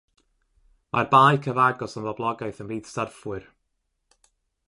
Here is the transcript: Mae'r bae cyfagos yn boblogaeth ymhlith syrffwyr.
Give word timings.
Mae'r 0.95 1.09
bae 1.11 1.37
cyfagos 1.47 1.93
yn 2.01 2.09
boblogaeth 2.09 2.63
ymhlith 2.65 2.91
syrffwyr. 2.95 3.49